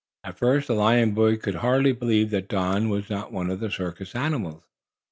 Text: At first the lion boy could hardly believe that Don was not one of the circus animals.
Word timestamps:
At 0.23 0.39
first 0.39 0.67
the 0.67 0.73
lion 0.73 1.11
boy 1.11 1.37
could 1.37 1.53
hardly 1.53 1.91
believe 1.91 2.31
that 2.31 2.47
Don 2.49 2.89
was 2.89 3.07
not 3.07 3.31
one 3.31 3.51
of 3.51 3.59
the 3.59 3.69
circus 3.69 4.15
animals. 4.15 4.63